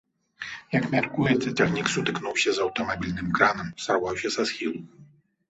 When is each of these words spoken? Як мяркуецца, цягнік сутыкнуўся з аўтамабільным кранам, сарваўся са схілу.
Як 0.77 0.87
мяркуецца, 0.95 1.51
цягнік 1.59 1.91
сутыкнуўся 1.97 2.49
з 2.57 2.65
аўтамабільным 2.65 3.27
кранам, 3.37 3.69
сарваўся 3.87 4.35
са 4.39 4.49
схілу. 4.55 4.79